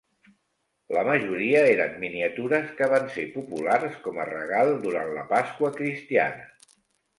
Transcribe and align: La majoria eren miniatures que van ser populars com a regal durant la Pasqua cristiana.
La 0.95 1.03
majoria 1.07 1.59
eren 1.73 1.93
miniatures 2.05 2.73
que 2.81 2.89
van 2.95 3.05
ser 3.19 3.27
populars 3.37 4.01
com 4.09 4.19
a 4.25 4.27
regal 4.33 4.73
durant 4.89 5.15
la 5.21 5.29
Pasqua 5.37 5.75
cristiana. 5.79 6.53